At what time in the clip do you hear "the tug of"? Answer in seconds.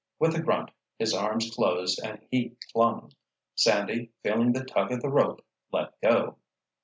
4.51-4.99